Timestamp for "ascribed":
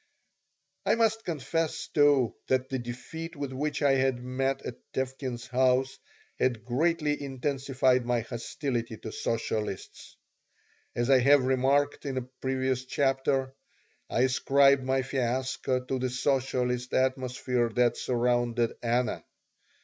14.21-14.83